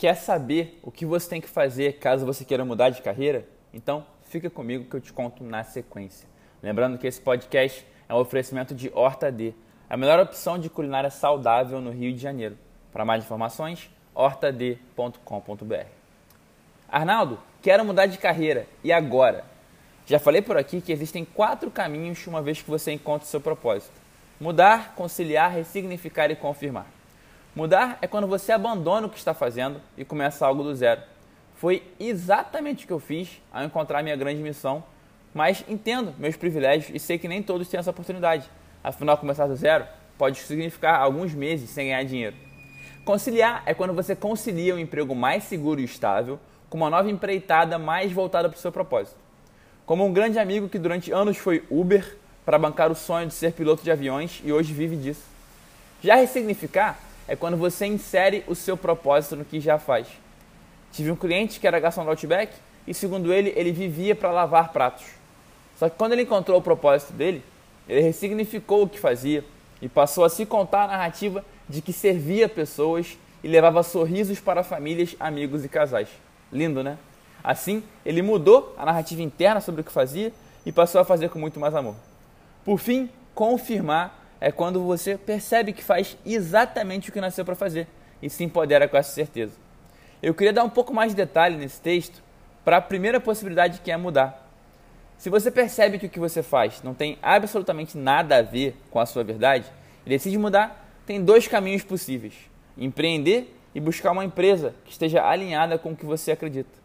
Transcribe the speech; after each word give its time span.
Quer 0.00 0.14
saber 0.14 0.80
o 0.82 0.90
que 0.90 1.04
você 1.04 1.28
tem 1.28 1.42
que 1.42 1.46
fazer 1.46 1.98
caso 1.98 2.24
você 2.24 2.42
queira 2.42 2.64
mudar 2.64 2.88
de 2.88 3.02
carreira? 3.02 3.46
Então 3.70 4.06
fica 4.22 4.48
comigo 4.48 4.86
que 4.86 4.96
eu 4.96 5.00
te 5.02 5.12
conto 5.12 5.44
na 5.44 5.62
sequência. 5.62 6.26
Lembrando 6.62 6.96
que 6.96 7.06
esse 7.06 7.20
podcast 7.20 7.86
é 8.08 8.14
um 8.14 8.16
oferecimento 8.16 8.74
de 8.74 8.90
Horta 8.94 9.30
D, 9.30 9.52
a 9.90 9.98
melhor 9.98 10.18
opção 10.18 10.58
de 10.58 10.70
culinária 10.70 11.10
saudável 11.10 11.82
no 11.82 11.90
Rio 11.90 12.14
de 12.14 12.18
Janeiro. 12.18 12.56
Para 12.90 13.04
mais 13.04 13.24
informações, 13.24 13.90
hortad.com.br. 14.14 15.86
Arnaldo, 16.88 17.38
quero 17.60 17.84
mudar 17.84 18.06
de 18.06 18.16
carreira. 18.16 18.66
E 18.82 18.90
agora? 18.90 19.44
Já 20.06 20.18
falei 20.18 20.40
por 20.40 20.56
aqui 20.56 20.80
que 20.80 20.92
existem 20.92 21.26
quatro 21.26 21.70
caminhos 21.70 22.26
uma 22.26 22.40
vez 22.40 22.62
que 22.62 22.70
você 22.70 22.90
encontra 22.90 23.26
o 23.26 23.30
seu 23.30 23.38
propósito: 23.42 24.00
mudar, 24.40 24.94
conciliar, 24.94 25.52
ressignificar 25.52 26.30
e 26.30 26.36
confirmar. 26.36 26.99
Mudar 27.54 27.98
é 28.00 28.06
quando 28.06 28.28
você 28.28 28.52
abandona 28.52 29.08
o 29.08 29.10
que 29.10 29.18
está 29.18 29.34
fazendo 29.34 29.80
e 29.96 30.04
começa 30.04 30.46
algo 30.46 30.62
do 30.62 30.74
zero. 30.74 31.02
Foi 31.56 31.82
exatamente 31.98 32.84
o 32.84 32.86
que 32.86 32.92
eu 32.92 33.00
fiz 33.00 33.42
ao 33.52 33.64
encontrar 33.64 34.02
minha 34.02 34.14
grande 34.14 34.40
missão, 34.40 34.84
mas 35.34 35.64
entendo 35.68 36.14
meus 36.16 36.36
privilégios 36.36 36.94
e 36.94 36.98
sei 36.98 37.18
que 37.18 37.26
nem 37.26 37.42
todos 37.42 37.68
têm 37.68 37.80
essa 37.80 37.90
oportunidade. 37.90 38.48
Afinal, 38.84 39.18
começar 39.18 39.48
do 39.48 39.56
zero 39.56 39.84
pode 40.16 40.38
significar 40.38 41.00
alguns 41.00 41.34
meses 41.34 41.68
sem 41.70 41.86
ganhar 41.86 42.04
dinheiro. 42.04 42.36
Conciliar 43.04 43.62
é 43.66 43.74
quando 43.74 43.92
você 43.92 44.14
concilia 44.14 44.74
um 44.74 44.78
emprego 44.78 45.14
mais 45.14 45.44
seguro 45.44 45.80
e 45.80 45.84
estável 45.84 46.38
com 46.68 46.78
uma 46.78 46.88
nova 46.88 47.10
empreitada 47.10 47.78
mais 47.78 48.12
voltada 48.12 48.48
para 48.48 48.56
o 48.56 48.60
seu 48.60 48.70
propósito. 48.70 49.16
Como 49.84 50.06
um 50.06 50.12
grande 50.12 50.38
amigo 50.38 50.68
que 50.68 50.78
durante 50.78 51.10
anos 51.10 51.36
foi 51.36 51.64
Uber 51.68 52.16
para 52.44 52.58
bancar 52.58 52.92
o 52.92 52.94
sonho 52.94 53.26
de 53.26 53.34
ser 53.34 53.52
piloto 53.52 53.82
de 53.82 53.90
aviões 53.90 54.40
e 54.44 54.52
hoje 54.52 54.72
vive 54.72 54.94
disso. 54.94 55.24
Já 56.00 56.14
ressignificar 56.14 56.98
é 57.30 57.36
quando 57.36 57.56
você 57.56 57.86
insere 57.86 58.42
o 58.48 58.56
seu 58.56 58.76
propósito 58.76 59.36
no 59.36 59.44
que 59.44 59.60
já 59.60 59.78
faz. 59.78 60.08
Tive 60.90 61.12
um 61.12 61.16
cliente 61.16 61.60
que 61.60 61.66
era 61.68 61.78
garçom 61.78 62.02
do 62.02 62.10
Outback 62.10 62.52
e, 62.88 62.92
segundo 62.92 63.32
ele, 63.32 63.52
ele 63.54 63.70
vivia 63.70 64.16
para 64.16 64.32
lavar 64.32 64.72
pratos. 64.72 65.06
Só 65.76 65.88
que 65.88 65.96
quando 65.96 66.10
ele 66.10 66.22
encontrou 66.22 66.58
o 66.58 66.60
propósito 66.60 67.12
dele, 67.12 67.44
ele 67.88 68.00
ressignificou 68.00 68.82
o 68.82 68.88
que 68.88 68.98
fazia 68.98 69.44
e 69.80 69.88
passou 69.88 70.24
a 70.24 70.28
se 70.28 70.44
contar 70.44 70.82
a 70.82 70.86
narrativa 70.88 71.44
de 71.68 71.80
que 71.80 71.92
servia 71.92 72.48
pessoas 72.48 73.16
e 73.44 73.46
levava 73.48 73.84
sorrisos 73.84 74.40
para 74.40 74.64
famílias, 74.64 75.14
amigos 75.20 75.64
e 75.64 75.68
casais. 75.68 76.08
Lindo, 76.52 76.82
né? 76.82 76.98
Assim, 77.44 77.84
ele 78.04 78.22
mudou 78.22 78.74
a 78.76 78.84
narrativa 78.84 79.22
interna 79.22 79.60
sobre 79.60 79.82
o 79.82 79.84
que 79.84 79.92
fazia 79.92 80.32
e 80.66 80.72
passou 80.72 81.00
a 81.00 81.04
fazer 81.04 81.28
com 81.28 81.38
muito 81.38 81.60
mais 81.60 81.76
amor. 81.76 81.94
Por 82.64 82.80
fim, 82.80 83.08
confirmar 83.36 84.19
é 84.40 84.50
quando 84.50 84.82
você 84.82 85.18
percebe 85.18 85.72
que 85.72 85.84
faz 85.84 86.16
exatamente 86.24 87.10
o 87.10 87.12
que 87.12 87.20
nasceu 87.20 87.44
para 87.44 87.54
fazer 87.54 87.86
e 88.22 88.30
se 88.30 88.42
empodera 88.42 88.88
com 88.88 88.96
essa 88.96 89.12
certeza. 89.12 89.52
Eu 90.22 90.34
queria 90.34 90.52
dar 90.52 90.64
um 90.64 90.70
pouco 90.70 90.94
mais 90.94 91.12
de 91.12 91.16
detalhe 91.16 91.56
nesse 91.56 91.80
texto 91.80 92.22
para 92.64 92.78
a 92.78 92.80
primeira 92.80 93.20
possibilidade 93.20 93.80
que 93.80 93.90
é 93.90 93.96
mudar. 93.96 94.48
Se 95.18 95.28
você 95.28 95.50
percebe 95.50 95.98
que 95.98 96.06
o 96.06 96.10
que 96.10 96.18
você 96.18 96.42
faz 96.42 96.82
não 96.82 96.94
tem 96.94 97.18
absolutamente 97.22 97.98
nada 97.98 98.38
a 98.38 98.42
ver 98.42 98.74
com 98.90 98.98
a 98.98 99.06
sua 99.06 99.22
verdade 99.22 99.66
e 100.06 100.08
decide 100.08 100.38
mudar, 100.38 100.88
tem 101.04 101.22
dois 101.22 101.46
caminhos 101.46 101.82
possíveis: 101.82 102.34
empreender 102.76 103.54
e 103.74 103.80
buscar 103.80 104.12
uma 104.12 104.24
empresa 104.24 104.74
que 104.84 104.92
esteja 104.92 105.22
alinhada 105.22 105.78
com 105.78 105.92
o 105.92 105.96
que 105.96 106.06
você 106.06 106.32
acredita. 106.32 106.80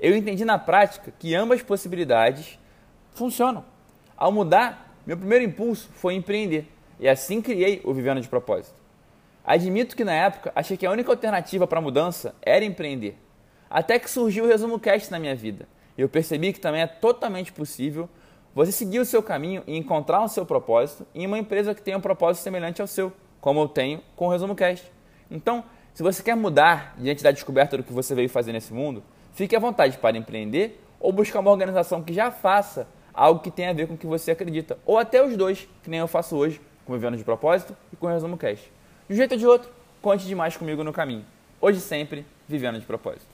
Eu 0.00 0.16
entendi 0.16 0.44
na 0.44 0.58
prática 0.58 1.12
que 1.18 1.34
ambas 1.34 1.62
possibilidades 1.62 2.58
funcionam. 3.14 3.64
Ao 4.16 4.30
mudar, 4.32 4.96
meu 5.06 5.16
primeiro 5.16 5.44
impulso 5.44 5.88
foi 5.94 6.14
empreender 6.14 6.68
e 6.98 7.08
assim 7.08 7.40
criei 7.40 7.80
o 7.84 7.92
Vivendo 7.92 8.20
de 8.20 8.28
Propósito. 8.28 8.74
Admito 9.44 9.96
que 9.96 10.04
na 10.04 10.12
época 10.12 10.52
achei 10.54 10.76
que 10.76 10.84
a 10.86 10.90
única 10.90 11.10
alternativa 11.10 11.66
para 11.66 11.78
a 11.78 11.82
mudança 11.82 12.34
era 12.42 12.64
empreender. 12.64 13.16
Até 13.70 13.98
que 13.98 14.10
surgiu 14.10 14.44
o 14.44 14.48
Resumo 14.48 14.78
Cast 14.78 15.10
na 15.10 15.18
minha 15.18 15.34
vida. 15.34 15.68
E 15.96 16.02
eu 16.02 16.08
percebi 16.08 16.52
que 16.52 16.60
também 16.60 16.82
é 16.82 16.86
totalmente 16.86 17.52
possível 17.52 18.08
você 18.54 18.72
seguir 18.72 18.98
o 18.98 19.04
seu 19.04 19.22
caminho 19.22 19.62
e 19.66 19.76
encontrar 19.76 20.22
o 20.22 20.28
seu 20.28 20.46
propósito 20.46 21.06
em 21.14 21.26
uma 21.26 21.38
empresa 21.38 21.74
que 21.74 21.82
tenha 21.82 21.98
um 21.98 22.00
propósito 22.00 22.42
semelhante 22.42 22.80
ao 22.80 22.86
seu, 22.86 23.12
como 23.40 23.60
eu 23.60 23.68
tenho 23.68 24.00
com 24.16 24.26
o 24.26 24.30
Resumo 24.30 24.54
Cast. 24.54 24.90
Então, 25.30 25.64
se 25.92 26.02
você 26.02 26.22
quer 26.22 26.34
mudar 26.34 26.94
diante 26.98 27.22
da 27.22 27.30
descoberta 27.30 27.76
do 27.76 27.82
que 27.82 27.92
você 27.92 28.14
veio 28.14 28.28
fazer 28.28 28.52
nesse 28.52 28.72
mundo, 28.72 29.02
fique 29.32 29.54
à 29.54 29.58
vontade 29.58 29.98
para 29.98 30.16
empreender 30.16 30.82
ou 30.98 31.12
buscar 31.12 31.40
uma 31.40 31.50
organização 31.50 32.02
que 32.02 32.12
já 32.12 32.30
faça 32.30 32.88
algo 33.12 33.40
que 33.40 33.50
tenha 33.50 33.70
a 33.70 33.72
ver 33.72 33.86
com 33.86 33.94
o 33.94 33.96
que 33.96 34.06
você 34.06 34.30
acredita, 34.30 34.78
ou 34.84 34.98
até 34.98 35.24
os 35.24 35.36
dois, 35.36 35.66
que 35.82 35.88
nem 35.88 36.00
eu 36.00 36.06
faço 36.06 36.36
hoje, 36.36 36.60
com 36.86 36.92
Vivendo 36.92 37.16
de 37.16 37.24
Propósito 37.24 37.76
e 37.92 37.96
com 37.96 38.06
o 38.06 38.08
Resumo 38.08 38.38
Cash. 38.38 38.60
De 39.08 39.14
um 39.14 39.16
jeito 39.16 39.32
ou 39.32 39.38
de 39.38 39.46
outro, 39.46 39.70
conte 40.00 40.24
demais 40.26 40.56
comigo 40.56 40.82
no 40.84 40.92
caminho. 40.92 41.24
Hoje 41.60 41.80
sempre, 41.80 42.24
Vivendo 42.48 42.78
de 42.78 42.86
Propósito. 42.86 43.26